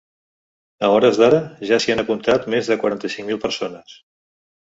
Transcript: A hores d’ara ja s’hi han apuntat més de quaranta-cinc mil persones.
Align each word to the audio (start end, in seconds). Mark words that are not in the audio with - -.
A 0.85 0.87
hores 0.93 1.19
d’ara 1.23 1.41
ja 1.71 1.79
s’hi 1.83 1.93
han 1.95 2.01
apuntat 2.03 2.49
més 2.53 2.71
de 2.73 2.77
quaranta-cinc 2.85 3.31
mil 3.31 3.41
persones. 3.47 3.93